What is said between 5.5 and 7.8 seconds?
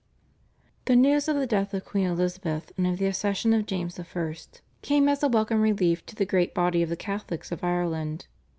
relief to the great body of the Catholics of